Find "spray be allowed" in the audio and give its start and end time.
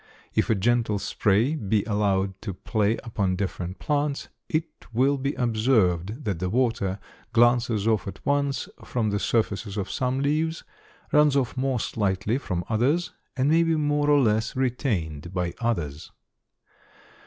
0.97-2.41